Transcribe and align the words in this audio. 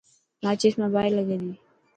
ماچس 0.43 0.75
مان 0.79 0.89
باهه 0.93 1.11
لگي 1.17 1.37
تي. 1.41 1.51